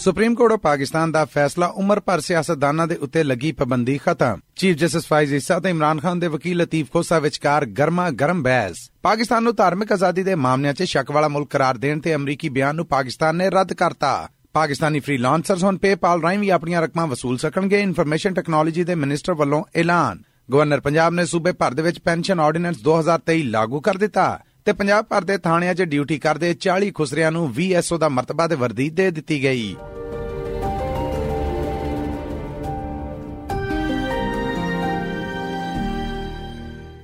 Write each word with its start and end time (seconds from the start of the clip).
Supreme 0.00 0.34
court 0.34 0.52
of 0.52 0.60
Pakistan 0.60 1.10
ਦਾ 1.12 1.24
ਫੈਸਲਾ 1.24 1.66
ਉਮਰ 1.80 1.98
ਭਰ 2.00 2.20
ਸਿਆਸਤਦਾਨਾਂ 2.20 2.86
ਦੇ 2.86 2.94
ਉੱਤੇ 2.96 3.22
ਲੱਗੀ 3.22 3.50
ਪਾਬੰਦੀ 3.52 3.96
ਖਤਮ। 3.98 4.40
ਚੀਫ 4.56 4.76
ਜਸਟਿਸ 4.76 5.06
ਫਾਇਜ਼ 5.06 5.34
ਇਸਾ 5.34 5.58
ਤੇ 5.60 5.70
ਇਮਰਾਨ 5.70 6.00
ਖਾਨ 6.00 6.18
ਦੇ 6.20 6.26
ਵਕੀਲ 6.26 6.56
ਲਤੀਫ 6.56 6.86
ਖੋਸਾ 6.92 7.18
ਵਿਚਕਾਰ 7.18 7.66
ਗਰਮਾ 7.78 8.08
ਗਰਮ 8.10 8.42
ਬਹਿਸ। 8.42 8.78
ਪਾਕਿਸਤਾਨ 9.02 9.42
ਨੂੰ 9.42 9.54
ਧਾਰਮਿਕ 9.54 9.92
ਆਜ਼ਾਦੀ 9.92 10.22
ਦੇ 10.22 10.34
ਮਾਮਲਿਆਂ 10.34 10.74
'ਚ 10.74 10.82
ਸ਼ੱਕ 10.82 11.10
ਵਾਲਾ 11.10 11.28
ਮੁਲਕ 11.28 11.50
ਕਰਾਰ 11.50 11.78
ਦੇਣ 11.78 12.00
ਤੇ 12.00 12.14
ਅਮਰੀਕੀ 12.14 12.48
ਬਿਆਨ 12.48 12.76
ਨੂੰ 12.76 12.86
ਪਾਕਿਸਤਾਨ 12.86 13.36
ਨੇ 13.36 13.50
ਰੱਦ 13.50 13.72
ਕਰਤਾ। 13.72 14.28
ਪਾਕਿਸਤਾਨੀ 14.52 15.00
ਫ੍ਰੀਲਾਂਸਰਸ 15.00 15.64
ਹੁਣ 15.64 15.78
ਪੇਪਾਲ 15.78 16.22
ਰਾਹੀਂ 16.22 16.38
ਵੀ 16.38 16.48
ਆਪਣੀਆਂ 16.48 16.82
ਰਕਮਾਂ 16.82 17.06
ਵਸੂਲ 17.06 17.36
ਸਕਣਗੇ 17.38 17.80
ਇਨਫੋਰਮੇਸ਼ਨ 17.80 18.34
ਟੈਕਨੋਲੋਜੀ 18.34 18.84
ਦੇ 18.84 18.94
ਮਿਨਿਸਟਰ 18.94 19.34
ਵੱਲੋਂ 19.34 19.64
ਐਲਾਨ। 19.74 20.22
ਗਵਰਨਰ 20.52 20.80
ਪੰਜਾਬ 20.80 21.14
ਨੇ 21.14 21.26
ਸੂਬੇ 21.26 21.52
ਭਰ 21.52 21.74
ਦੇ 21.74 21.82
ਵਿੱਚ 21.82 21.98
ਪੈਨਸ਼ਨ 21.98 22.40
ਆਰਡੀਨੈਂਸ 22.40 22.82
2023 22.84 23.42
ਲਾਗੂ 23.50 23.80
ਕਰ 23.80 23.96
ਦਿੱਤਾ 23.96 24.38
ਤੇ 24.64 24.72
ਪੰਜਾਬ 24.72 25.04
ਭਰ 25.04 25.24
ਦੇ 25.24 25.36
ਥਾਣਿਆਂ 25.38 25.74
'ਚ 25.74 25.82
ਡਿਊਟੀ 25.82 26.18
ਕਰਦੇ 26.18 26.54
40 26.60 26.90
ਖੁਸਰਿਆਂ 26.94 27.30
ਨੂੰ 27.32 27.52
ਵੀਐਸਓ 27.52 27.98
ਦਾ 27.98 28.08
ਮਰਤਬਾ 28.08 28.46
ਤੇ 28.48 28.54
ਵਰਦੀ 28.54 28.90
ਦੇ 28.90 29.10
ਦਿੱਤੀ 29.10 29.42
ਗਈ। 29.42 29.74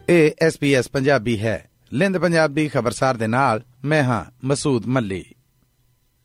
ਇਹ 0.09 0.31
ਐਸਪੀਐਸ 0.41 0.89
ਪੰਜਾਬੀ 0.89 1.39
ਹੈ। 1.39 1.71
ਲਿੰਦ 1.93 2.19
ਪੰਜਾਬੀ 2.19 2.69
ਖਬਰਸਾਰ 2.69 3.17
ਦੇ 3.17 3.27
ਨਾਲ 3.27 3.63
ਮੈਂ 3.85 4.03
ਹਾਂ 4.03 4.25
Masood 4.45 4.87
Malli. 4.87 5.25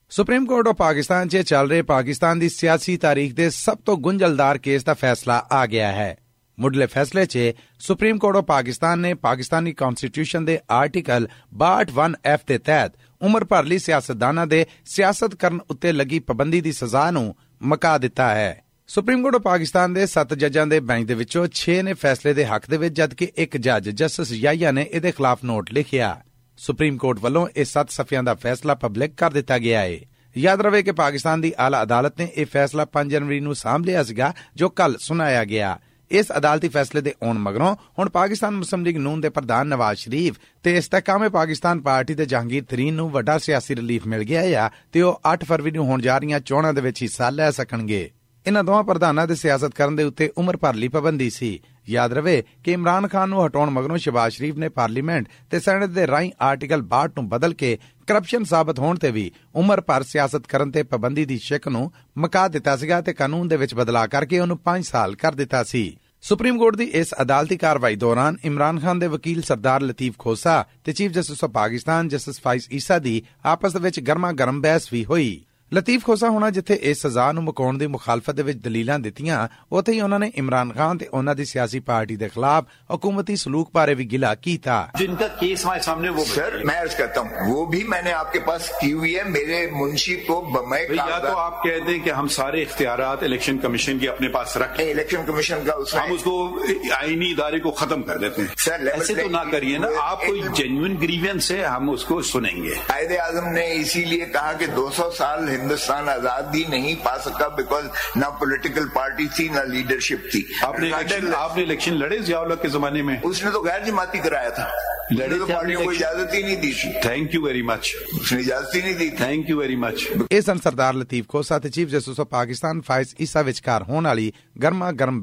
Supreme 0.09 0.45
court 0.45 0.67
of 0.67 0.75
Pakistan 0.75 1.27
'ਚ 1.27 1.37
ਚੱਲ 1.37 1.69
ਰਹੇ 1.69 1.81
ਪਾਕਿਸਤਾਨ 1.81 2.39
ਦੀ 2.39 2.49
ਸਿਆਸੀ 2.49 2.97
ਤਾਰੀਖ 2.97 3.33
ਦੇ 3.33 3.49
ਸਭ 3.49 3.77
ਤੋਂ 3.77 3.97
ਗੁੰਝਲਦਾਰ 3.97 4.57
ਕੇਸ 4.57 4.83
ਦਾ 4.83 4.93
ਫੈਸਲਾ 4.93 5.47
ਆ 5.51 5.65
ਗਿਆ 5.65 5.91
ਹੈ। 5.91 6.17
ਮੁੱਢਲੇ 6.59 6.85
ਫੈਸਲੇ 6.85 7.25
'ਚ 7.25 7.39
ਸੁਪਰੀਮ 7.79 8.17
ਕੋਰਟ 8.17 8.35
ਆਫ 8.35 8.43
ਪਾਕਿਸਤਾਨ 8.43 8.99
ਨੇ 8.99 9.13
ਪਾਕਿਸਤਾਨੀ 9.13 9.73
ਕਨਸਟੀਟਿਊਸ਼ਨ 9.73 10.45
ਦੇ 10.45 10.59
ਆਰਟੀਕਲ 10.71 11.27
62(1)(f) 11.59 12.39
ਦੇ 12.47 12.57
ਤਹਿਤ 12.57 12.91
ਉਮਰ 13.21 13.43
ਭਰ 13.43 13.63
ਲਈ 13.63 13.77
ਸਿਆਸਤਦਾਨਾਂ 13.77 14.47
ਦੇ 14.47 14.65
ਸਿਆਸਤ 14.85 15.35
ਕਰਨ 15.35 15.59
ਉੱਤੇ 15.69 15.91
ਲੱਗੀ 15.91 16.19
ਪਾਬੰਦੀ 16.19 16.61
ਦੀ 16.61 16.71
ਸਜ਼ਾ 16.71 17.11
ਨੂੰ 17.11 17.35
ਮਕਾ 17.61 17.97
ਦਿੱਤਾ 17.97 18.35
ਹੈ। 18.35 18.63
ਸੁਪਰੀਮ 18.91 19.21
ਕੋਰਟ 19.21 19.35
ਆਫ 19.35 19.41
ਪਾਕਿਸਤਾਨ 19.41 19.93
ਦੇ 19.93 20.03
7 20.03 20.35
ਜੱਜਾਂ 20.35 20.67
ਦੇ 20.67 20.79
ਬੈਂਚ 20.79 21.07
ਦੇ 21.07 21.13
ਵਿੱਚੋਂ 21.13 21.47
6 21.51 21.81
ਨੇ 21.81 21.93
ਫੈਸਲੇ 21.93 22.33
ਦੇ 22.33 22.45
ਹੱਕ 22.45 22.69
ਦੇ 22.69 22.77
ਵਿੱਚ, 22.77 22.95
ਜਦਕਿ 22.95 23.31
ਇੱਕ 23.35 23.57
ਜੱਜ 23.57 23.89
ਜਸਟਿਸ 23.89 24.31
ਯਾਇਆ 24.31 24.71
ਨੇ 24.71 24.87
ਇਹਦੇ 24.91 25.11
ਖਿਲਾਫ 25.11 25.43
ਨੋਟ 25.43 25.71
ਲਿਖਿਆ। 25.71 26.21
ਸੁਪਰੀਮ 26.57 26.97
ਕੋਰਟ 26.97 27.19
ਵੱਲੋਂ 27.19 27.47
ਇਹ 27.55 27.65
7 27.65 27.89
ਸਫ਼ਿਆਂ 27.89 28.23
ਦਾ 28.23 28.33
ਫੈਸਲਾ 28.33 28.75
ਪਬਲਿਕ 28.75 29.13
ਕਰ 29.17 29.31
ਦਿੱਤਾ 29.31 29.57
ਗਿਆ 29.57 29.79
ਹੈ 29.79 29.97
ਯਾਦ 30.37 30.61
ਰਵੇ 30.61 30.83
ਕਿ 30.83 30.91
ਪਾਕਿਸਤਾਨ 30.91 31.41
ਦੀ 31.41 31.53
ਆਲਾ 31.59 31.83
ਅਦਾਲਤ 31.83 32.19
ਨੇ 32.19 32.27
ਇਹ 32.35 32.45
ਫੈਸਲਾ 32.45 32.87
5 32.97 33.09
ਜਨਵਰੀ 33.09 33.39
ਨੂੰ 33.39 33.55
ਸਾਂਭ 33.55 33.85
ਲਿਆ 33.85 34.03
ਸੀਗਾ, 34.03 34.33
ਜੋ 34.55 34.69
ਕੱਲ 34.69 34.97
ਸੁਣਾਇਆ 34.99 35.45
ਗਿਆ। 35.45 35.79
ਇਸ 36.11 36.25
ਅਦਾਲਤੀ 36.37 36.69
ਫੈਸਲੇ 36.69 37.01
ਦੇ 37.01 37.13
ਆਉਣ 37.23 37.37
ਮਗਰੋਂ 37.37 37.75
ਹੁਣ 37.99 38.09
ਪਾਕਿਸਤਾਨ 38.09 38.55
ਮੁਸਲਿਮ 38.55 38.85
ਲੀਗ 38.85 38.97
ਨੂਨ 38.97 39.21
ਦੇ 39.21 39.29
ਪ੍ਰਧਾਨ 39.29 39.67
ਨਵਾਜ਼ 39.67 39.99
ਸ਼ਰੀਫ 39.99 40.35
ਤੇ 40.63 40.77
ਇਸਤਕਾਮੇ 40.77 41.29
ਪਾਕਿਸਤਾਨ 41.29 41.81
ਪਾਰਟੀ 41.81 42.13
ਦੇ 42.13 42.25
ਜਹਾਂਗੀਰ 42.25 42.63
ਤਰੀਨ 42.63 42.93
ਨੂੰ 42.93 43.09
ਵੱਡਾ 43.09 43.37
ਸਿਆਸੀ 43.37 43.75
ਰਿਲੀਫ 43.75 44.07
ਮਿਲ 44.07 44.23
ਗਿਆ 44.23 44.41
ਹੈ 44.41 44.69
ਤੇ 44.91 45.01
ਉਹ 45.01 45.21
8 45.33 45.37
ਫਰਵਰੀ 45.43 45.71
ਨੂੰ 45.71 45.85
ਹੋਣ 45.85 46.01
ਜਾ 46.01 46.17
ਰਹੀਆਂ 46.17 46.39
ਚੋਣਾਂ 46.39 46.73
ਦੇ 46.73 46.81
ਵਿੱਚ 46.81 47.03
ਹਿੱਸਾ 47.03 47.29
ਲੈ 47.29 47.51
ਸਕਣਗੇ। 47.51 48.11
ਇਨ੍ਹਾਂ 48.47 48.63
ਦੋਵਾਂ 48.63 48.83
ਪ੍ਰਧਾਨਾਂ 48.83 49.27
ਦੇ 49.27 49.35
ਸਿਆਸਤ 49.35 49.73
ਕਰਨ 49.73 49.95
ਦੇ 49.95 50.03
ਉੱਤੇ 50.03 50.31
ਉਮਰ 50.37 50.57
ਭਰ 50.57 50.73
ਲਈ 50.73 50.87
ਪਾਬੰਦੀ 50.87 51.29
ਸੀ। 51.29 51.59
ਯਾਦ 51.89 52.13
ਰਵੇ 52.13 52.43
ਕਿ 52.63 52.71
ਇਮਰਾਨ 52.71 53.07
ਖਾਨ 53.07 53.29
ਨੂੰ 53.29 53.45
ਹਟਾਉਣ 53.45 53.69
ਮਗਰੋਂ 53.69 53.97
ਸ਼ਬਾਜ਼ 53.97 54.33
ਸ਼ਰੀਫ 54.33 54.55
ਨੇ 54.55 54.69
ਪਾਰਲੀਮੈਂਟ 54.69 55.27
ਤੇ 55.49 55.59
ਸੈਨੇਟ 55.59 55.89
ਦੇ 55.89 56.07
ਰਾਹੀਂ 56.07 56.31
ਆਰਟੀਕਲ 56.41 56.83
62 56.89 57.07
ਨੂੰ 57.07 57.29
ਬਦਲ 57.29 57.53
ਕੇ 57.53 57.77
ਕਰਪਸ਼ਨ 58.07 58.43
ਸਾਬਤ 58.43 58.79
ਹੋਣ 58.79 58.97
ਤੇ 58.97 59.11
ਵੀ 59.11 59.31
ਉਮਰ 59.55 59.81
ਭਰ 59.81 60.03
ਸਿਆਸਤ 60.03 60.47
ਕਰਨ 60.47 60.71
ਤੇ 60.71 60.83
ਪਾਬੰਦੀ 60.83 61.25
ਦੀ 61.25 61.37
ਸ਼ਿਕ 61.37 61.67
ਨੂੰ 61.67 61.91
ਮਕਾ 62.17 62.47
ਦਿੱਤਾ 62.47 62.75
ਸੀਗਾ 62.77 63.01
ਤੇ 63.01 63.13
ਕਾਨੂੰਨ 63.13 63.47
ਦੇ 63.47 63.57
ਵਿੱਚ 63.57 63.75
ਬਦਲਾਅ 63.75 64.07
ਕਰਕੇ 64.07 64.39
ਉਹਨੂੰ 64.39 64.59
5 64.69 64.81
ਸਾਲ 64.81 65.15
ਕਰ 65.15 65.35
ਦਿੱਤਾ 65.35 65.63
ਸੀ। 65.63 65.97
ਸੁਪਰੀਮ 66.21 66.57
ਕੋਰਟ 66.57 66.75
ਦੀ 66.75 66.83
ਇਸ 66.83 67.13
ਅਦਾਲਤੀ 67.21 67.57
ਕਾਰਵਾਈ 67.57 67.95
ਦੌਰਾਨ 67.95 68.37
ਇਮਰਾਨ 68.45 68.79
ਖਾਨ 68.79 68.99
ਦੇ 68.99 69.07
ਵਕੀਲ 69.07 69.41
ਸਰਦਾਰ 69.41 69.81
ਲਤੀਫ 69.81 70.17
ਖੋਸਾ 70.17 70.65
ਤੇ 70.83 70.93
chief 70.93 71.11
justice 71.11 71.43
of 71.43 71.51
Pakistan 71.51 72.07
justice 72.07 72.41
Faiz 72.41 72.67
Isa 72.71 72.99
ਦੀ 72.99 73.21
ਆਪਸ 73.45 73.75
ਵਿੱਚ 73.75 73.99
ਗਰਮਾ 73.99 74.31
ਗਰਮ 74.31 74.61
ਬਹਿਸ 74.61 74.93
ਵੀ 74.93 75.05
ਹੋਈ। 75.05 75.41
ਲਤੀਫ 75.73 76.05
ਖੋਸਾ 76.05 76.29
ਹੋਣਾ 76.29 76.49
ਜਿੱਥੇ 76.49 76.73
ਇਸ 76.73 77.07
ਸਜ਼ਾ 77.07 77.31
ਨੂੰ 77.31 77.43
ਮੁਕਾਉਣ 77.43 77.77
ਦੀ 77.77 77.87
ਮੁਖਾਲਫਤ 77.87 78.31
ਦੇ 78.31 78.43
ਵਿੱਚ 78.43 78.57
ਦਲੀਲਾਂ 78.57 78.99
ਦਿੱਤੀਆਂ 78.99 79.47
ਉੱਥੇ 79.71 79.91
ਹੀ 79.91 80.01
ਉਹਨਾਂ 80.01 80.19
ਨੇ 80.19 80.31
ਇਮਰਾਨ 80.35 80.73
ਖਾਨ 80.73 80.97
ਤੇ 80.97 81.07
ਉਹਨਾਂ 81.07 81.35
ਦੀ 81.35 81.45
ਸਿਆਸੀ 81.45 81.79
ਪਾਰਟੀ 81.79 82.15
ਦੇ 82.15 82.29
ਖਿਲਾਫ 82.29 82.65
حکومتی 82.93 83.35
سلوک 83.35 83.69
بارے 83.77 83.93
بھی 83.95 84.07
گلا 84.13 84.31
کی 84.41 84.57
تھا 84.57 85.03
جن 85.03 85.15
کا 85.15 85.27
کیس 85.27 85.65
ہمارے 85.65 85.79
سامنے 85.79 86.09
وہ 86.09 86.23
سر 86.25 86.57
میں 86.63 86.81
عرض 86.81 86.95
کرتا 86.95 87.21
ہوں 87.21 87.29
وہ 87.47 87.65
بھی 87.65 87.83
میں 87.83 88.01
نے 88.01 88.11
آپ 88.11 88.33
کے 88.33 88.39
پاس 88.39 88.71
کی 88.81 88.93
ہوئی 88.93 89.15
ہے 89.15 89.23
میرے 89.23 89.67
منشی 89.71 90.15
کو 90.15 90.41
بمے 90.41 90.81
یا 90.95 91.19
تو 91.19 91.37
آپ 91.37 91.63
کہہ 91.63 91.87
دیں 91.87 91.99
کہ 92.03 92.09
ہم 92.09 92.27
سارے 92.27 92.61
اختیارات 92.61 93.23
الیکشن 93.23 93.57
کمیشن 93.57 93.99
کے 93.99 94.09
اپنے 94.09 94.27
پاس 94.27 94.57
رکھیں۔ 94.57 94.91
الیکشن 94.91 95.25
کمیشن 95.25 95.57
کا 95.65 95.73
ہم 95.93 96.11
اس 96.11 96.23
کو 96.23 96.59
آئینی 96.97 97.31
ادارے 97.31 97.59
کو 97.59 97.71
ختم 97.71 98.03
کر 98.03 98.17
دیتے 98.17 98.41
ہیں۔ 98.41 98.71
ایسے 98.87 99.15
تو 99.15 99.29
نہ 99.29 99.51
کریے 99.51 99.77
نا 99.77 99.87
آپ 99.99 100.25
کوئی 100.25 100.41
جینوئن 100.41 100.95
گریوینس 101.01 101.51
ہے 101.51 101.65
ہم 101.65 101.89
اس 101.89 102.03
کو 102.03 102.21
سنیں 102.21 102.63
گے۔ 102.63 102.73
قائد 102.87 103.11
اعظم 103.11 103.47
نے 103.47 103.73
اسی 103.73 104.05
لیے 104.05 104.25
کہا 104.25 104.53
کہ 104.53 104.65
دو 104.65 104.89
سو 104.95 105.11
سال 105.11 105.60
ہندوستان 105.61 106.09
آزادی 106.09 106.63
نہیں 106.69 106.95
پا 107.03 107.17
سکا 107.25 107.47
بیکاز 107.57 107.85
نہ 108.15 108.25
پولیٹیکل 108.39 108.87
پارٹی 108.93 109.27
تھی 109.35 109.47
نہ 109.49 109.63
لیڈرشپ 109.67 110.31
تھی. 110.31 110.43
آپ 110.63 110.79
نے 110.79 111.63
الیکشن 111.63 111.97
لڑے. 111.99 112.19
ضیاء 112.19 112.39
اللہ 112.41 112.61
کے 112.61 112.67
زمانے 112.69 113.01
میں؟ 113.01 113.17
اس 113.23 113.43
نے 113.43 113.51
تو 113.51 113.63
غیر 113.63 113.85
جماعتی 113.85 114.19
کرایا 114.23 114.49
تھا. 114.49 114.67
لڑے 115.11 115.37
تو 115.39 115.45
پارٹیوں 115.45 115.83
کو 115.83 115.89
اجازت 115.91 116.33
ہی 116.33 116.41
نہیں 116.41 116.61
دی 116.61 116.71
تھی. 116.81 116.89
تھینک 117.01 117.33
یو 117.35 117.41
ویری 117.41 117.61
مچ 117.61 117.93
اس 118.19 118.31
نے 118.31 118.39
اجازت 118.39 118.75
ہی 118.75 118.81
نہیں 118.81 118.93
دی 118.99 119.09
تھینک 119.17 119.49
یو 119.49 119.57
ویری 119.57 119.75
مچ 119.75 120.07
اس 120.29 120.49
ان 120.49 120.57
سردار 120.63 120.93
لطیف 120.93 121.27
ਖੋਸਾ 121.29 121.59
ਤੇ 121.59 121.69
chief 121.69 121.89
justice 121.89 122.19
of 122.19 122.27
Pakistan 122.27 122.81
Faiz 122.87 123.13
Isa 123.21 123.41
ਵਿਚਕਾਰ 123.41 123.83
ਹੋਣ 123.89 124.05
ਵਾਲੀ 124.05 124.31
ਗਰਮਾ 124.63 124.91
ਗਰਮ 124.91 125.21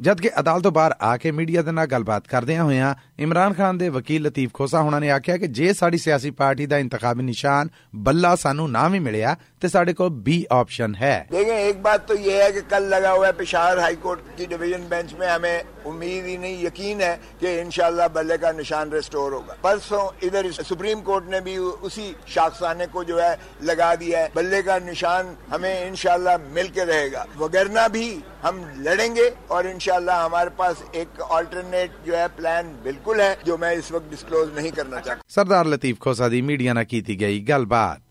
ਜਦਕਿ 0.00 0.30
ਅਦਾਲਤ 0.40 0.62
ਤੋਂ 0.62 0.70
ਬਾਹਰ 0.72 0.94
ਆ 1.00 1.16
ਕੇ 1.16 1.30
ਮੀਡੀਆ 1.30 1.62
ਦੇ 1.62 1.72
ਨਾਲ 1.72 1.86
ਗੱਲਬਾਤ 1.86 2.26
ਕਰਦਿਆਂ 2.28 2.64
ਹੋਇਆਂ 2.64 2.94
ਇਮਰਾਨ 3.18 3.52
ਖਾਨ 3.52 3.78
ਦੇ 3.78 3.88
ਵਕੀਲ 3.88 4.22
ਲਤੀਫ 4.22 4.50
ਖੋਸਾ 4.54 4.80
ਹੋਣਾ 4.82 4.98
ਨੇ 4.98 5.10
ਆਖਿਆ 5.10 5.36
ਕਿ 5.36 5.46
ਜੇ 5.48 5.72
ਸਾਡੀ 5.72 5.98
ਸਿਆਸੀ 5.98 6.30
ਪਾਰਟੀ 6.30 6.66
ਦਾ 6.66 6.78
ਇੰਤਖਾਬੀ 6.78 7.22
ਨਿਸ਼ਾਨ 7.22 7.68
ਬੱਲਾ 7.96 8.34
ਸਾਨੂੰ 8.36 8.70
ਨਾ 8.70 8.86
ਵੀ 8.88 8.98
ਮਿਲਿਆ 8.98 9.36
ਤੇ 9.60 9.68
ਸਾਡੇ 9.68 9.92
ਕੋਲ 9.92 10.10
ਬੀ 10.22 10.44
ਆਪਸ਼ਨ 10.50 10.94
ਹੈ 10.94 11.14
देखें 11.30 11.54
एक 11.60 11.80
बात 11.82 12.04
तो 12.10 12.18
ये 12.20 12.36
है 12.42 12.50
कि 12.52 12.62
कल 12.70 12.90
लगा 12.90 13.12
हुआ 13.12 13.26
है 13.26 13.32
पेशावर 13.32 13.80
हाई 13.80 13.96
कोर्ट 13.98 14.28
की 14.38 14.46
डिवीजन 14.46 14.86
बेंच 14.88 15.14
में 15.14 15.26
हमें 15.28 15.54
امید 15.85 16.25
ہی 16.25 16.37
نہیں، 16.37 16.65
یقین 16.65 17.01
ہے 17.01 17.17
کہ 17.39 17.61
انشاءاللہ 17.61 18.03
بلے 18.13 18.37
کا 18.37 18.51
نشان 18.51 18.93
ریسٹور 18.93 19.31
ہوگا۔ 19.31 19.53
پرسوں 19.61 20.09
ادھر 20.21 20.51
سپریم 20.51 21.01
کورٹ 21.01 21.27
نے 21.27 21.41
بھی 21.41 21.57
اسی 21.81 22.13
شاخسانے 22.25 22.85
کو 22.91 23.03
جو 23.03 23.23
ہے 23.23 23.35
لگا 23.61 23.93
دیا 23.99 24.19
ہے۔ 24.19 24.27
بلے 24.33 24.61
کا 24.61 24.77
نشان 24.79 25.33
ہمیں 25.51 25.87
انشاءاللہ 25.87 26.37
مل 26.51 26.67
کے 26.67 26.85
رہے 26.85 27.11
گا۔ 27.11 27.25
وگرنا 27.39 27.87
بھی 27.87 28.19
ہم 28.43 28.63
لڑیں 28.77 29.15
گے 29.15 29.29
اور 29.47 29.63
انشاءاللہ 29.63 30.11
ہمارے 30.11 30.49
پاس 30.57 30.83
ایک 30.91 31.21
آلٹرنیٹ 31.29 31.91
جو 32.05 32.17
ہے 32.17 32.25
پلان 32.35 32.75
بالکل 32.83 33.19
ہے 33.19 33.35
جو 33.43 33.57
میں 33.57 33.71
اس 33.71 33.91
وقت 33.91 34.11
ڈسکلوز 34.11 34.49
نہیں 34.53 34.71
کرنا 34.71 35.01
چاہتا۔ 35.01 35.21
سردار 35.27 35.65
لطیف 35.65 35.99
کھوسادی 35.99 36.41
میڈیا 36.41 36.73
نہ 36.73 36.83
کیتی 36.83 37.19
گئی 37.19 37.47
گل 37.47 37.65
بات۔ 37.65 38.10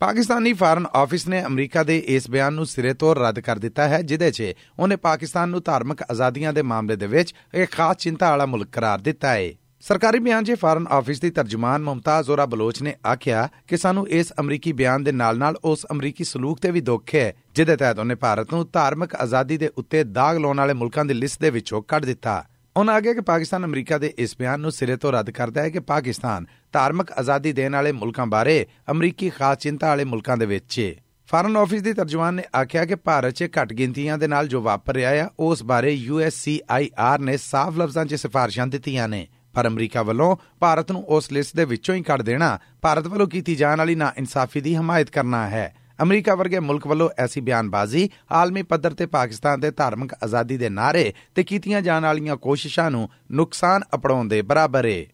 ਪਾਕਿਸਤਾਨੀ 0.00 0.52
ਫਾਰਨ 0.52 0.86
ਆਫਿਸ 0.94 1.26
ਨੇ 1.28 1.42
ਅਮਰੀਕਾ 1.44 1.82
ਦੇ 1.82 1.98
ਇਸ 2.06 2.30
ਬਿਆਨ 2.30 2.52
ਨੂੰ 2.52 2.66
ਸਿਰੇ 2.66 2.92
ਤੋਂ 2.94 3.14
ਰੱਦ 3.14 3.40
ਕਰ 3.40 3.58
ਦਿੱਤਾ 3.58 3.88
ਹੈ 3.88 4.00
ਜਿਦੇ 4.02 4.30
'ਚ 4.30 4.52
ਉਹਨੇ 4.78 4.96
ਪਾਕਿਸਤਾਨ 4.96 5.48
ਨੂੰ 5.48 5.62
ਧਾਰਮਿਕ 5.64 6.02
ਆਜ਼ਾਦੀਆਂ 6.02 6.52
ਦੇ 6.52 6.62
ਮਾਮਲੇ 6.62 6.96
ਦੇ 6.96 7.06
ਵਿੱਚ 7.06 7.34
ਇੱਕ 7.54 7.70
ਖਾਸ 7.72 7.96
ਚਿੰਤਾ 7.96 8.30
ਵਾਲਾ 8.30 8.46
ਮੁਲਕ 8.46 8.68
ਕਰਾਰ 8.72 8.98
ਦਿੱਤਾ 8.98 9.32
ਹੈ 9.32 9.50
ਸਰਕਾਰੀ 9.80 10.18
ਬਿਆਨ 10.18 10.44
'ਚ 10.44 10.54
ਫਾਰਨ 10.54 10.86
ਆਫਿਸ 10.90 11.20
ਦੀ 11.20 11.30
ਤਰਜਮਾਨ 11.30 11.82
ਮੁਮਤਾਜ਼ 11.82 12.30
ਔਰਾ 12.30 12.46
ਬਲੋਚ 12.46 12.82
ਨੇ 12.82 12.94
ਆਖਿਆ 13.06 13.48
ਕਿ 13.68 13.76
ਸਾਨੂੰ 13.76 14.08
ਇਸ 14.08 14.32
ਅਮਰੀਕੀ 14.40 14.72
ਬਿਆਨ 14.72 15.04
ਦੇ 15.04 15.12
ਨਾਲ-ਨਾਲ 15.12 15.56
ਉਸ 15.64 15.86
ਅਮਰੀਕੀ 15.92 16.24
ਸਲੂਕ 16.24 16.58
ਤੇ 16.58 16.70
ਵੀ 16.70 16.80
ਦੁੱਖ 16.80 17.14
ਹੈ, 17.14 17.32
ਜਿਹਦੇ 17.54 17.76
ਤਹਿਤ 17.76 17.98
ਉਹਨੇ 17.98 18.14
ਭਾਰਤ 18.14 18.54
ਨੂੰ 18.54 18.66
ਧਾਰਮਿਕ 18.72 19.14
ਆਜ਼ਾਦੀ 19.14 19.56
ਦੇ 19.56 19.70
ਉੱਤੇ 19.78 20.04
ਦਾਗ 20.04 20.38
ਲਾਉਣ 20.38 20.58
ਵਾਲੇ 20.58 20.72
ਮੁਲਕਾਂ 20.72 21.04
ਦੀ 21.04 21.14
ਲਿਸਟ 21.14 21.40
ਦੇ 21.40 21.50
ਵਿੱਚੋਂ 21.50 21.82
ਕੱਢ 21.82 22.04
ਦਿੱਤਾ। 22.04 22.44
ਉਹਨਾਂ 22.76 22.94
ਆਖਿਆ 22.94 23.12
ਕਿ 23.12 23.20
ਪਾਕਿਸਤਾਨ 23.20 23.64
ਅਮਰੀਕਾ 23.64 23.98
ਦੇ 23.98 24.14
ਇਸ 24.18 24.36
ਬਿਆਨ 24.38 24.60
ਨੂੰ 24.60 24.72
ਸਿਰੇ 24.72 24.96
ਤੋਂ 24.96 25.12
ਰੱਦ 25.12 25.30
ਕਰਦਾ 25.30 25.62
ਹੈ 25.62 25.70
ਕਿ 25.70 25.78
ਪਾਕਿਸਤਾਨ 25.78 26.46
ਧਾਰਮਿਕ 26.72 27.12
ਆਜ਼ਾਦੀ 27.12 27.52
ਦੇਣ 27.52 27.72
ਵਾਲੇ 27.72 27.92
ਮੁਲਕਾਂ 27.92 28.26
ਬਾਰੇ 28.26 28.66
ਅਮਰੀਕੀ 28.90 29.30
ਖਾਸ 29.30 29.58
ਚਿੰਤਾ 29.58 29.86
ਵਾਲੇ 29.86 30.04
ਮੁਲਕਾਂ 30.04 30.36
ਦੇ 30.36 30.46
ਵਿੱਚ 30.46 30.78
ਹੈ। 30.80 30.94
ਫਾਰਨ 31.26 31.56
ਆਫਿਸ 31.56 31.82
ਦੀ 31.82 31.92
ਤਰਜਮਾਨ 31.92 32.34
ਨੇ 32.34 32.42
ਆਖਿਆ 32.56 32.84
ਕਿ 32.84 32.94
ਭਾਰਤ 32.94 33.34
'ਚ 33.34 33.48
ਘੱਟ 33.58 33.72
ਗਿਣਤੀਆਂ 33.72 34.18
ਦੇ 34.18 34.26
ਨਾਲ 34.26 34.48
ਜੋ 34.48 34.60
ਵਾਪਰ 34.60 34.94
ਰਿਹਾ 34.94 35.10
ਆ, 35.10 35.30
ਉਸ 35.38 35.62
ਬਾਰੇ 35.62 35.90
ਯੂਐਸਸੀਆਈਆਰ 35.90 37.18
ਨੇ 37.18 37.36
ਸਾਫ਼ 37.36 37.78
ਲਫ਼ਜ਼ਾਂ 37.78 38.04
'ਚ 38.04 38.14
ਸਿਫਾਰਿਸ਼ਾਂ 38.14 38.66
ਦਿੱਤੀਆਂ 38.66 39.08
ਨੇ। 39.08 39.26
ਪਰ 39.54 39.66
ਅਮਰੀਕਾ 39.66 40.02
ਵੱਲੋਂ 40.02 40.36
ਭਾਰਤ 40.60 40.92
ਨੂੰ 40.92 41.04
ਉਸ 41.04 41.32
ਲਿਸਟ 41.32 41.56
ਦੇ 41.56 41.64
ਵਿੱਚੋਂ 41.64 41.94
ਹੀ 41.94 42.02
ਕੱਢ 42.02 42.22
ਦੇਣਾ, 42.22 42.58
ਭਾਰਤ 42.82 43.06
ਵੱਲੋਂ 43.06 43.26
ਕੀਤੀ 43.26 43.54
ਜਾਣ 43.54 43.78
ਵਾਲੀ 43.78 43.94
ਨਾ 43.94 44.12
ਇਨਸਾਫੀ 44.18 44.60
ਦੀ 44.60 44.74
ਹਮਾਇਤ 44.74 45.10
ਕਰਨਾ 45.10 45.48
ਹੈ। 45.48 45.74
ਅਮਰੀਕਾ 46.02 46.34
ਵਰਗੇ 46.34 46.58
ਮੁਲਕ 46.58 46.86
ਵੱਲੋਂ 46.86 47.10
ਐਸੀ 47.18 47.40
ਬਿਆਨਬਾਜ਼ੀ 47.40 48.10
ਆਲਮੀ 48.32 48.62
ਪੱਧਰ 48.62 48.94
ਤੇ 48.94 49.06
ਪਾਕਿਸਤਾਨ 49.06 49.60
ਦੇ 49.60 49.70
ਧਾਰਮਿਕ 49.70 50.14
ਆਜ਼ਾਦੀ 50.22 50.56
ਦੇ 50.56 50.68
ਨਾਅਰੇ 50.68 51.12
ਤੇ 51.34 51.44
ਕੀਤੀਆਂ 51.44 51.82
ਜਾਣ 51.82 52.02
ਵਾਲੀਆਂ 52.02 52.36
ਕੋਸ਼ਿਸ਼ਾਂ 52.36 52.90
ਨੂੰ 52.90 53.08
ਨੁਕਸਾਨ 53.30 53.82
ਅਪੜਾਉਣ 53.94 54.28
ਦੇ 54.28 54.42
ਬਰਾਬਰ 54.42 54.86
ਹੈ 54.86 55.04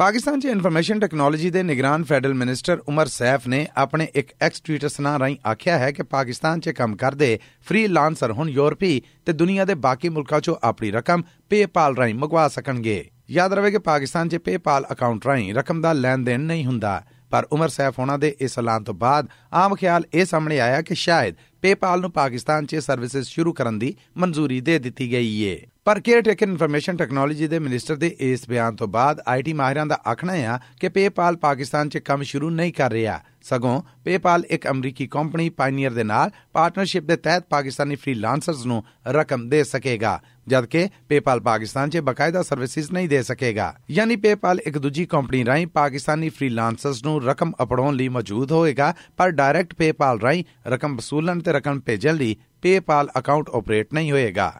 ਪਾਕਿਸਤਾਨ 0.00 0.40
'ਚ 0.40 0.44
ਇਨਫੋਰਮੇਸ਼ਨ 0.44 1.00
ਟੈਕਨੋਲੋਜੀ 1.00 1.50
ਦੇ 1.50 1.62
ਨਿਗਰਾਨ 1.62 2.04
ਫੈਡਰਲ 2.04 2.34
ਮਿਨਿਸਟਰ 2.34 2.78
ਉਮਰ 2.88 3.06
ਸੈਫ 3.06 3.46
ਨੇ 3.48 3.66
ਆਪਣੇ 3.76 4.06
ਇੱਕ 4.14 4.32
ਐਕਸ 4.40 4.60
ਟਵੀਟਰ 4.60 4.88
ਸਨਾ 4.88 5.18
ਰਾਹੀਂ 5.18 5.36
ਆਖਿਆ 5.48 5.78
ਹੈ 5.78 5.90
ਕਿ 5.90 6.02
ਪਾਕਿਸਤਾਨ 6.02 6.60
'ਚ 6.60 6.68
ਕੰਮ 6.68 6.96
ਕਰਦੇ 6.96 7.38
ਫ੍ਰੀਲਾਂਸਰ 7.62 8.32
ਹੁਣ 8.32 8.48
ਯੂਰਪੀ 8.48 9.02
ਤੇ 9.26 9.32
ਦੁਨੀਆ 9.32 9.64
ਦੇ 9.64 9.74
ਬਾਕੀ 9.74 10.08
ਮੁਲਕਾਂ 10.08 10.38
'ਚੋਂ 10.38 10.56
ਆਪਣੀ 10.62 10.90
ਰਕਮ 10.90 11.22
ਪੇਪਾਲ 11.50 11.96
ਰਾਹੀਂ 11.96 12.14
ਮੰਗਵਾ 12.14 12.48
ਸਕਣਗੇ। 12.48 13.10
ਯਾਦ 13.30 13.52
ਰਵੇ 13.52 13.70
ਕਿ 13.70 13.78
ਪਾਕਿਸਤਾਨ 13.78 14.28
'ਚ 14.28 14.36
ਪੇਪਾਲ 14.36 14.86
ਅਕਾਊਂਟ 14.92 15.26
ਰਾਹੀਂ 15.26 15.54
ਰਕਮ 15.54 15.80
ਦਾ 15.80 15.92
ਲੈਣ 15.92 16.18
ਦੇਣ 16.18 16.40
ਨਹੀਂ 16.40 16.64
ਹੁੰਦਾ। 16.66 17.02
ਪਰ 17.30 17.46
ਉਮਰ 17.52 17.68
ਸੈਫ 17.68 17.98
ਹੋਣਾ 17.98 18.16
ਦੇ 18.16 18.36
ਇਸ 18.40 18.58
ਐਲਾਨ 18.58 18.84
ਤੋਂ 18.84 18.94
ਬਾਅਦ 18.94 19.28
ਆਮ 19.52 19.74
ਖਿਆਲ 19.74 20.04
ਇਹ 20.14 20.24
ਸਾਹਮਣੇ 20.24 20.60
ਆਇਆ 20.60 20.82
ਕਿ 20.82 20.94
ਸ਼ਾਇਦ 20.94 21.34
ਪੇਪਾਲ 21.62 22.00
ਨੂੰ 22.00 22.10
ਪਾਕਿਸਤਾਨ 22.12 22.66
'ਚ 22.66 22.76
ਸਰਵਿਸਿਜ਼ 22.76 23.28
ਸ਼ੁਰੂ 23.28 23.52
ਕਰਨ 23.52 23.78
ਦੀ 23.78 23.94
ਮਨਜ਼ੂਰੀ 24.16 24.60
ਦੇ 24.60 24.78
ਦਿੱਤੀ 24.78 25.12
ਗਈ 25.12 25.40
ਏ। 25.42 25.66
ਪਰ 25.84 26.00
ਕੇਅਰ 26.00 26.22
ਟੇਕਰ 26.22 26.48
ਇਨਫੋਰਮੇਸ਼ਨ 26.48 26.96
ਟੈਕਨੋਲੋਜੀ 26.96 27.48
ਦੇ 27.48 27.58
ਮਿਨਿਸਟਰ 27.58 27.96
ਦੇ 27.96 28.16
ਇਸ 28.20 28.48
ਬਿਆਨ 28.48 28.76
ਤੋਂ 28.76 28.88
ਬਾਅਦ 28.88 29.22
ਆਈਟੀ 29.28 29.52
ਮਾਹਿਰਾਂ 29.52 29.86
ਦਾ 29.86 30.00
ਆਖਣਾ 30.10 30.32
ਹੈ 30.32 30.58
ਕਿ 30.80 30.88
ਪੇਪਾਲ 30.88 31.36
ਪਾਕਿਸਤਾਨ 31.36 31.88
'ਚ 31.88 31.98
ਕੰਮ 31.98 32.22
ਸ਼ੁਰੂ 32.22 32.50
ਨਹੀਂ 32.50 32.72
ਕਰ 32.72 32.92
ਰਿਹਾ। 32.92 33.20
ਸਗੋਂ 33.42 33.82
ਪੇਪਾਲ 34.04 34.44
ਇੱਕ 34.50 34.68
ਅਮਰੀਕੀ 34.68 35.06
ਕੰਪਨੀ 35.06 35.48
ਪਾਇਨੀਅਰ 35.48 35.90
ਦੇ 35.90 36.04
ਨਾਲ 36.04 36.30
ਪਾਰਟਨਰਸ਼ਿਪ 36.52 37.04
ਦੇ 37.04 37.16
ਤਹਿਤ 37.16 37.44
ਪਾਕਿਸਤਾਨੀ 37.50 37.94
ਫ੍ਰੀਲਾਂਸਰਸ 37.94 38.66
ਨੂੰ 38.66 38.84
ਰਕਮ 39.06 39.48
ਦੇ 39.48 39.64
ਸਕੇਗਾ। 39.64 40.20
ਜਦਕਿ 40.50 40.88
ਪੇਪਾਲ 41.08 41.40
ਪਾਕਿਸਤਾਨ 41.40 41.90
'ਚ 41.90 41.98
ਬਕਾਇਦਾ 42.00 42.42
ਸਰਵਿਸਿਜ਼ 42.42 42.90
ਨਹੀਂ 42.92 43.08
ਦੇ 43.08 43.22
ਸਕੇਗਾ। 43.22 43.72
ਯਾਨੀ 43.90 44.16
ਪੇਪਾਲ 44.16 44.60
ਇੱਕ 44.60 44.78
ਦੂਜੀ 44.78 45.04
ਕੰਪਨੀ 45.06 45.44
ਰਾਹੀਂ 45.44 45.66
ਪਾਕਿਸਤਾਨੀ 45.66 46.28
ਫ੍ਰੀਲਾਂਸਰਸ 46.28 47.04
ਨੂੰ 47.04 47.20
ਰਕਮ 47.24 47.52
ਅਪੜਾਉਣ 47.62 47.96
ਲਈ 47.96 48.08
ਮੌਜੂਦ 48.08 48.52
ਹੋਏਗਾ, 48.52 48.94
ਪਰ 49.16 49.30
ਡਾਇਰੈਕਟ 49.30 49.74
ਪੇਪਾਲ 49.74 50.20
ਰਾਹੀਂ 50.20 50.44
ਰਕਮ 50.66 50.96
ਵਸੂਲਣ 50.96 51.40
ਤੇ 51.40 51.52
ਰਕਮ 51.52 51.80
ਭੇਜਣ 51.80 52.16
ਲਈ 52.16 52.36
ਪੇਪਾਲ 52.62 53.10
ਅਕਾਊਂਟ 53.18 53.50
ਆਪਰੇਟ 53.50 53.94
ਨਹੀਂ 53.94 54.12
ਹੋਏਗਾ। 54.12 54.52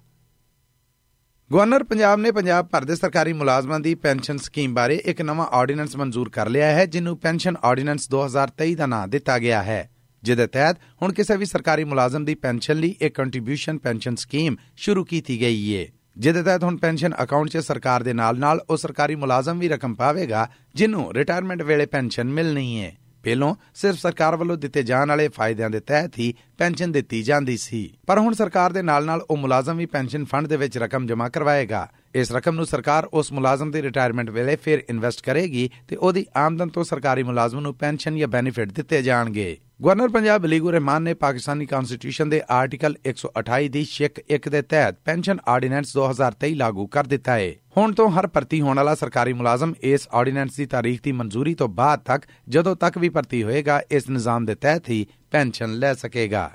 ਗਵਰਨਰ 1.50 1.82
ਪੰਜਾਬ 1.84 2.18
ਨੇ 2.20 2.30
ਪੰਜਾਬ 2.32 2.66
ਭਰ 2.66 2.84
ਦੇ 2.84 2.94
ਸਰਕਾਰੀ 2.96 3.32
ਮੁਲਾਜ਼ਮਾਂ 3.32 3.78
ਦੀ 3.80 3.94
ਪੈਨਸ਼ਨ 3.94 4.36
ਸਕੀਮ 4.38 4.74
ਬਾਰੇ 4.74 4.96
ਇੱਕ 5.04 5.22
ਨਵਾਂ 5.22 5.46
ਆਰਡੀਨੈਂਸ 5.52 5.96
ਮਨਜ਼ੂਰ 5.96 6.28
ਕਰ 6.30 6.48
ਲਿਆ 6.48 6.66
ਹੈ 6.66 6.84
ਜਿਹਨੂੰ 6.86 7.16
ਪੈਨਸ਼ਨ 7.18 7.56
ਆਰਡੀਨੈਂਸ 7.64 8.08
2023 8.10 8.74
ਦਾ 8.74 8.86
ਨਾਂ 8.86 9.06
ਦਿੱਤਾ 9.08 9.38
ਗਿਆ 9.38 9.62
ਹੈ। 9.62 9.88
ਜਿਹਦੇ 10.22 10.46
ਤਹਿਤ 10.46 10.76
ਹੁਣ 11.02 11.12
ਕਿਸੇ 11.12 11.36
ਵੀ 11.36 11.44
ਸਰਕਾਰੀ 11.44 11.84
ਮੁਲਾਜ਼ਮ 11.84 12.24
ਦੀ 12.24 12.34
ਪੈਨਸ਼ਨ 12.34 12.76
ਲਈ 12.76 12.94
ਇੱਕ 13.00 13.14
ਕੰਟਰੀਬਿਊਸ਼ਨ 13.14 13.78
ਪੈਨਸ਼ਨ 13.78 14.16
ਸਕੀਮ 14.16 14.56
ਸ਼ੁਰੂ 14.76 15.04
ਕੀਤੀ 15.04 15.40
ਗਈ 15.40 15.76
ਹੈ 15.76 15.86
ਜਿਹਦੇ 16.18 16.42
ਤਹਿਤ 16.42 16.64
ਹੁਣ 16.64 16.76
ਪੈਨਸ਼ਨ 16.76 17.12
ਅਕਾਊਂਟ 17.22 17.48
'ਚ 17.48 17.56
ਸਰਕਾਰ 17.56 18.02
ਦੇ 18.02 18.12
ਨਾਲ-ਨਾਲ 18.12 18.64
ਉਹ 18.70 18.76
ਸਰਕਾਰੀ 18.76 19.14
ਮੁਲਾਜ਼ਮ 19.14 19.58
ਵੀ 19.58 19.68
ਰਕਮ 19.68 19.94
ਪਾਵੇਗਾ, 19.94 20.48
ਜਿਹਨੂੰ 20.74 21.12
ਰਿਟਾਇਰਮੈਂਟ 21.12 21.62
ਵੇਲੇ 21.62 21.86
ਪੈਨਸ਼ਨ 21.86 22.28
ਮਿਲਣੀ 22.28 22.84
ਹੈ 22.84 22.96
ਪਹਿਲੋਂ 23.22 23.54
ਸਿਰਫ 23.74 23.96
ਸਰਕਾਰ 23.96 24.36
ਵੱਲੋਂ 24.36 24.56
ਦਿੱਤੇ 24.56 24.82
ਜਾਣ 24.82 25.08
ਵਾਲੇ 25.08 25.28
ਫਾਇਦਿਆਂ 25.28 25.70
ਦੇ 25.70 25.80
ਤਹਿਤ 25.80 26.18
ਹੀ 26.18 26.34
ਪੈਨਸ਼ਨ 26.58 26.92
ਦਿੱਤੀ 26.92 27.22
ਜਾਂਦੀ 27.22 27.56
ਸੀ। 27.56 27.98
ਪਰ 28.06 28.18
ਹੁਣ 28.18 28.34
ਸਰਕਾਰ 28.34 28.72
ਦੇ 28.72 28.82
ਨਾਲ-ਨਾਲ 28.82 29.20
ਉਹ 29.30 29.36
ਮੁਲਾਜ਼ਮ 29.36 29.76
ਵੀ 29.76 29.86
ਪੈਨਸ਼ਨ 29.86 30.24
ਫੰਡ 30.24 30.46
ਦੇ 30.46 30.56
ਵਿੱਚ 30.56 30.78
ਰਕਮ 30.78 31.06
ਜਮ੍ਹਾਂ 31.06 31.30
ਕਰਵਾਏਗਾ। 31.30 31.88
ਇਸ 32.14 32.32
ਰਕਮ 32.32 32.54
ਨੂੰ 32.54 32.66
ਸਰਕਾਰ 32.66 33.08
ਉਸ 33.12 33.32
ਮੁਲਾਜ਼ਮ 33.32 33.70
ਦੀ 33.70 33.82
ਰਿਟਾਇਰਮੈਂਟ 33.82 34.30
ਵੇਲੇ 34.30 34.56
ਫਿਰ 34.56 34.82
ਇਨਵੈਸਟ 34.90 35.22
ਕਰੇਗੀ 35.22 35.70
ਤੇ 35.88 35.96
ਉਹਦੀ 35.96 36.26
ਆਮਦਨ 36.36 36.68
ਤੋਂ 36.68 36.84
ਸਰਕਾਰੀ 36.84 37.22
ਮੁਲਾਜ਼ਮ 37.22 37.60
ਨੂੰ 37.60 37.74
ਪੈਨਸ਼ਨ 37.74 38.16
ਜਾਂ 38.16 38.28
ਬੈਨੀਫਿਟ 38.28 38.72
ਦਿੱਤੇ 38.72 39.02
ਜਾਣਗੇ। 39.02 39.56
ਗਵਰਨਰ 39.84 40.08
ਪੰਜਾਬ 40.08 40.42
ਬਲੀਗੂ 40.42 40.70
ਰਹਿਮਾਨ 40.70 41.02
ਨੇ 41.02 41.14
ਪਾਕਿਸਤਾਨੀ 41.14 41.66
ਕਨਸਟੀਟਿਊਸ਼ਨ 41.66 42.28
ਦੇ 42.28 42.42
ਆਰਟੀਕਲ 42.50 42.96
128 43.08 43.68
ਦੀ 43.68 43.84
ਸ਼ਿਕ 43.84 44.20
1 44.30 44.50
ਦੇ 44.50 44.62
ਤਹਿਤ 44.62 44.96
ਪੈਨਸ਼ਨ 45.04 45.38
ਆਰਡੀਨੈਂਸ 45.48 45.96
2023 45.96 46.54
ਲਾਗੂ 46.54 46.86
ਕਰ 46.86 47.04
ਦਿੱਤਾ 47.04 47.34
ਹੈ 47.34 47.52
ਹੁਣ 47.76 47.92
ਤੋਂ 47.92 48.10
ਹਰ 48.10 48.26
ਭਰਤੀ 48.26 48.60
ਹੋਣ 48.60 48.76
ਵਾਲਾ 48.76 48.94
ਸਰਕਾਰੀ 48.94 49.32
ਮੁਲਾਜ਼ਮ 49.32 49.74
ਇਸ 49.80 50.08
ਆਰਡੀਨੈਂਸ 50.12 50.56
ਦੀ 50.56 50.66
ਤਾਰੀਖ 50.66 51.00
ਦੀ 51.02 51.12
ਮਨਜ਼ੂਰੀ 51.12 51.54
ਤੋਂ 51.54 51.68
ਬਾਅਦ 51.68 52.00
ਤੱਕ 52.00 52.22
ਜਦੋਂ 52.48 52.76
ਤੱਕ 52.76 52.98
ਵੀ 52.98 53.08
ਭਰਤੀ 53.08 53.42
ਹੋਏਗਾ, 53.42 53.82
ਇਸ 53.90 54.08
ਨਿਜ਼ਾਮ 54.08 54.44
ਦੇ 54.44 54.54
ਤਹਿਤ 54.54 54.88
ਹੀ 54.88 55.06
ਪੈਨਸ਼ਨ 55.30 55.72
ਲੈ 55.72 55.94
ਸਕੇਗਾ। 55.94 56.50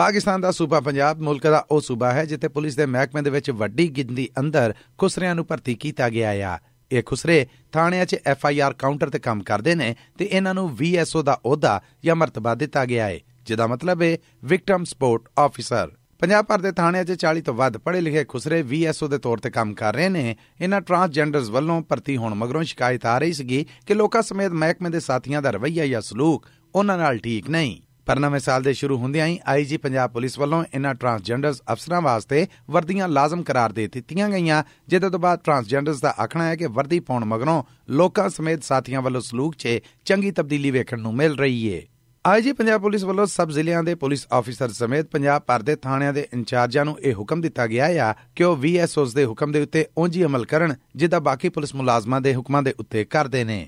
ਪਾਕਿਸਤਾਨ 0.00 0.40
ਦਾ 0.40 0.50
ਸੂਬਾ 0.50 0.78
ਪੰਜਾਬ 0.80 1.18
ਮੁਲਕ 1.20 1.42
ਦਾ 1.42 1.58
ਉਹ 1.70 1.80
ਸੂਬਾ 1.80 2.12
ਹੈ 2.12 2.24
ਜਿੱਥੇ 2.24 2.48
ਪੁਲਿਸ 2.48 2.76
ਦੇ 2.76 2.84
ਮਹਿਕਮੇ 2.86 3.22
ਦੇ 3.22 3.30
ਵਿੱਚ 3.30 3.50
ਵੱਡੀ 3.52 3.86
ਗਿਣਤੀ 3.88 4.28
ਅੰਦਰ 4.38 4.72
ਖੁਸਰਿਆਂ 4.98 5.34
ਨੂੰ 5.34 5.44
ਭਰਤੀ 5.46 5.74
ਕੀਤਾ 5.74 6.08
ਗਿਆ 6.08 6.30
ਹੈ 6.30 6.58
ਇਹ 6.90 7.02
ਖੁਸਰੇ 7.02 7.46
ਥਾਣਿਆਂ 7.72 8.06
'ਚ 8.06 8.16
ਐਫ 8.26 8.46
ਆਈ 8.46 8.60
ਆਰ 8.60 8.72
ਕਾਊਂਟਰ 8.74 9.10
ਤੇ 9.10 9.18
ਕੰਮ 9.18 9.42
ਕਰਦੇ 9.42 9.74
ਨੇ 9.74 9.94
ਤੇ 10.18 10.28
ਇਹਨਾਂ 10.30 10.54
ਨੂੰ 10.54 10.68
ਵੀ 10.76 10.94
ਐਸ 10.96 11.14
ਓ 11.16 11.22
ਦਾ 11.22 11.34
ਅਹੁਦਾ 11.34 11.80
ਜਾਂ 12.04 12.16
ਮਰਤਬਾ 12.16 12.54
ਦਿੱਤਾ 12.54 12.84
ਗਿਆ 12.84 13.08
ਹੈ 13.08 13.18
ਜਿਹਦਾ 13.46 13.66
ਮਤਲਬ 13.66 14.02
ਹੈ 14.02 14.16
ਵਿਕਟਮ 14.44 14.84
ਸਪੋਰਟ 14.84 15.28
ਆਫੀਸਰ 15.38 15.90
ਪੰਜਾਬ 16.20 16.46
ਭਰ 16.46 16.60
ਦੇ 16.60 16.72
ਥਾਣਿਆਂ 16.72 17.04
'ਚ 17.04 17.18
40 17.26 17.42
ਤੋਂ 17.42 17.54
ਵੱਧ 17.54 17.76
ਪੜ੍ਹੇ 17.78 18.00
ਲਿਖੇ 18.00 18.24
ਖੁਸਰੇ 18.24 18.62
ਵੀਐਸਓ 18.62 19.08
ਦੇ 19.08 19.18
ਤੌਰ 19.18 19.38
ਤੇ 19.38 19.50
ਕੰਮ 19.50 19.74
ਕਰ 19.74 19.94
ਰਹੇ 19.94 20.08
ਨੇ। 20.08 20.36
ਇਹਨਾਂ 20.60 20.80
ਟਰਾਂਸਜੈਂਡਰਸ 20.80 21.48
ਵੱਲੋਂ 21.50 21.80
ਭਰਤੀ 21.82 22.16
ਹੋਣ 22.16 22.34
ਮਗਰੋਂ 22.34 22.62
ਸ਼ਿਕਾਇਤ 22.62 23.06
ਆ 23.06 23.18
ਰਹੀ 23.18 23.32
ਸੀਗੀ 23.32 23.64
ਕਿ 23.86 23.94
ਲੋਕਾਂ 23.94 24.22
ਸਮੇਤ 24.22 24.52
ਮਹਿਕਮੇ 24.54 24.90
ਦੇ 24.90 25.00
ਸਾਥੀਆਂ 25.00 25.42
ਦਾ 25.42 25.50
ਰਵੱਈਆ 25.50 25.86
ਜਾਂ 25.86 26.00
ਸਲੂਕ 26.00 26.48
ਉਹਨਾਂ 26.74 26.98
ਨਾਲ 26.98 27.18
ਠੀਕ 27.18 27.50
ਨਹੀਂ। 27.50 27.80
ਪਰ 28.10 28.18
ਨਵੇਂ 28.18 28.38
ਸਾਲ 28.40 28.62
ਦੇ 28.62 28.72
ਸ਼ੁਰੂ 28.72 28.96
ਹੁੰਦਿਆਂ 28.98 29.26
ਹੀ 29.26 29.38
ਆਈਜੀ 29.46 29.76
ਪੰਜਾਬ 29.76 30.10
ਪੁਲਿਸ 30.10 30.38
ਵੱਲੋਂ 30.38 30.64
ਇਹਨਾਂ 30.74 30.94
ਟਰਾਂਸਜੈਂਡਰਸ 30.94 31.60
ਅਫਸਰਾਂ 31.72 32.00
ਵਾਸਤੇ 32.02 32.46
ਵਰਦੀਆਂ 32.70 33.08
ਲਾਜ਼ਮ 33.08 33.42
ਕਰਾਰ 33.42 33.72
ਦੇ 33.72 33.86
ਦਿੱਤੀਆਂ 33.86 34.28
ਗਈਆਂ, 34.28 34.62
ਜਿਹਦੇ 34.88 35.10
ਤੋਂ 35.10 35.18
ਬਾਅਦ 35.18 35.40
ਟਰਾਂਸਜੈਂਡਰਸ 35.44 36.00
ਦਾ 36.00 36.14
ਆਖਣਾ 36.20 36.44
ਹੈ 36.44 36.56
ਕਿ 36.56 36.66
ਵਰਦੀ 36.66 37.00
ਪਾਉਣ 37.00 37.24
ਮਗਰੋਂ 37.24 37.62
ਲੋਕਾਂ 37.90 38.28
ਸਮੇਤ 38.28 38.64
ਸਾਥੀਆਂ 38.64 39.02
ਵੱਲੋਂ 39.02 39.20
ਸਲੂਕ 39.20 39.54
'ਚ 39.54 39.78
ਚੰਗੀ 40.04 40.30
ਤਬਦੀਲੀ 40.30 40.70
ਵੇਖਣ 40.70 41.00
ਨੂੰ 41.00 41.14
ਮਿਲ 41.14 41.36
ਰਹੀ 41.36 41.66
ਏ। 41.66 41.86
ਆਈਜੀ 42.26 42.52
ਪੰਜਾਬ 42.52 42.80
ਪੁਲਿਸ 42.80 43.04
ਵੱਲੋਂ 43.04 43.26
ਸਬ 43.26 43.50
ਜ਼ਿਲ੍ਹਿਆਂ 43.50 43.82
ਦੇ 43.82 43.94
ਪੁਲਿਸ 43.94 44.26
ਆਫੀਸਰ 44.32 44.72
ਸਮੇਤ 44.72 45.06
ਪੰਜਾਬ 45.06 45.42
ਭਰ 45.42 45.62
ਦੇ 45.62 45.76
ਥਾਣਿਆਂ 45.76 46.12
ਦੇ 46.12 46.28
ਇੰਚਾਰਜਾਂ 46.32 46.84
ਨੂੰ 46.84 46.98
ਇਹ 47.00 47.14
ਹੁਕਮ 47.14 47.40
ਦਿੱਤਾ 47.40 47.66
ਗਿਆ 47.66 47.86
ਹੈ 47.86 48.14
ਕਿ 48.36 48.44
ਉਹ 48.44 48.56
ਵੀਐਸਓਸ 48.56 49.14
ਦੇ 49.14 49.24
ਹੁਕਮ 49.24 49.52
ਦੇ 49.52 49.62
ਉੱਤੇ 49.62 49.86
ਉਂਝੀ 49.98 50.24
ਅਮਲ 50.24 50.44
ਕਰਨ, 50.44 50.74
ਜਿੱਦਾਂ 50.96 51.20
ਬਾਕੀ 51.20 51.48
ਪੁਲਿਸ 51.48 51.74
ਮੁਲਾਜ਼ਮਾਂ 51.74 52.20
ਦੇ 52.20 52.34
ਹੁਕਮਾਂ 52.34 52.62
ਦੇ 52.62 52.74
ਉੱਤੇ 52.78 53.04
ਕਰਦੇ 53.04 53.44
ਨੇ। 53.44 53.66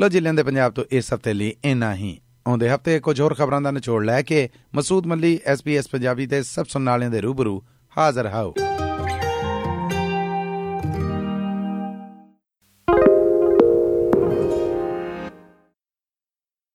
ਲੋ 0.00 0.08
ਜ਼ਿਲ੍ਹਿਆਂ 0.08 0.34
ਦੇ 0.34 0.42
ਪੰਜਾਬ 0.42 0.72
ਤੋਂ 0.72 0.84
ਇਸ 0.90 1.14
ਹਫ਼ਤੇ 1.14 1.32
ਲਈ 1.32 1.54
ਇੰਨਾ 1.64 1.94
ਹੀ। 1.94 2.18
ਆਉਂਦੇ 2.46 2.70
ਹਫ਼ਤੇ 2.70 2.98
ਕੁਝ 3.00 3.20
ਹੋਰ 3.20 3.34
ਖਬਰਾਂ 3.34 3.60
ਦਾ 3.60 3.70
ਨਿਚੋੜ 3.70 4.02
ਲੈ 4.04 4.20
ਕੇ 4.22 4.48
ਮਸੂਦ 4.74 5.06
ਮੱਲੀ 5.06 5.38
ਐਸਪੀਐਸ 5.46 5.88
ਪੰਜਾਬੀ 5.88 6.26
ਦੇ 6.26 6.42
ਸਭ 6.42 6.66
ਸੁਣਨ 6.66 6.88
ਵਾਲਿਆਂ 6.88 7.10
ਦੇ 7.10 7.20
ਰੂਬਰੂ 7.20 7.60
ਹਾਜ਼ਰ 7.96 8.26
ਹਾਓ 8.26 8.54